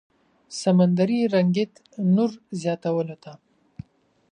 [0.61, 1.73] سمندري رنګت
[2.15, 3.33] نور زياتولو ته